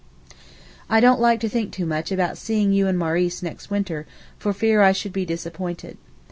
[0.89, 4.07] I don't like to think too much about seeing you and Maurice next winter
[4.39, 5.99] for fear I should be disappointed.